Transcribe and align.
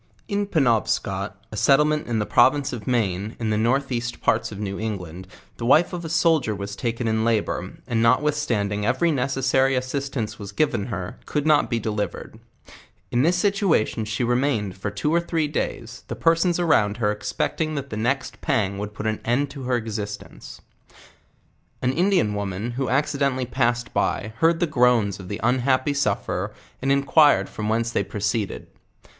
In 0.27 0.47
PenobscoU 0.47 1.31
a 1.51 1.55
settlement 1.55 2.07
in 2.07 2.17
the 2.17 2.25
province 2.25 2.73
of 2.73 2.87
Maine, 2.87 3.35
in 3.39 3.51
the 3.51 3.55
north 3.57 3.91
east 3.91 4.19
parts 4.19 4.51
of 4.51 4.57
New 4.57 4.79
England, 4.79 5.27
the 5.57 5.65
wife 5.67 5.93
of 5.93 6.03
a 6.03 6.09
soldier 6.09 6.55
was 6.55 6.75
taken 6.75 7.07
in 7.07 7.23
labour, 7.23 7.73
and 7.85 8.01
notwithstanding 8.01 8.83
every 8.83 9.11
necessary 9.11 9.75
as 9.75 9.85
sistance 9.87 10.39
was 10.39 10.51
given 10.51 10.87
her, 10.87 11.19
could 11.27 11.45
not 11.45 11.69
be 11.69 11.77
delivered. 11.79 12.39
IK 13.11 13.21
this 13.21 13.35
(situ 13.37 13.75
ation 13.75 14.03
she 14.03 14.23
remained 14.23 14.75
for 14.75 14.89
two 14.89 15.13
or 15.13 15.19
three 15.19 15.47
days, 15.47 16.03
the 16.07 16.15
persons 16.15 16.59
around 16.59 16.97
her 16.97 17.11
expecting 17.11 17.75
that 17.75 17.91
the 17.91 17.95
next 17.95 18.41
pang 18.41 18.79
would 18.79 18.95
put 18.95 19.05
an 19.05 19.19
end 19.23 19.51
to 19.51 19.65
her 19.65 19.75
ex 19.75 19.91
istence. 19.99 20.33
LHWIS 20.33 20.59
AND 21.83 21.91
CLA.TCKE. 21.93 21.93
An 21.93 21.93
Indian 21.95 22.33
\vornan,' 22.33 22.75
^:1 22.75 23.93
by, 23.93 24.33
heard 24.37 24.59
the 24.59 24.65
groans 24.65 25.19
of 25.19 25.27
the 25.27 25.39
unhappy 25.43 25.93
sufferer, 25.93 26.51
and 26.81 26.91
enquired 26.91 27.47
from 27.47 27.69
whence 27.69 27.91
they 27.91 28.03
proceeded. 28.03 28.65